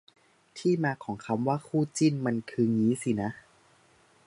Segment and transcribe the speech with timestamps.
[0.57, 3.29] ที่มาของคำว่า "คู่จิ้น" มันคืองี้สินะ